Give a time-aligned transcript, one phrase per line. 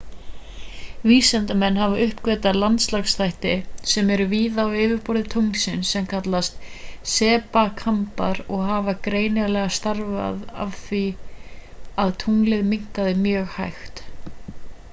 [1.09, 3.51] vísindamenn hafa uppgötvað landlagsþætti
[3.91, 6.65] sem eru víða á yfirborði tunglsins sem kallast
[7.15, 11.03] sepakambar og hafa greinilega stafað af því
[12.05, 14.03] að tunglið minnkaði mjög hægt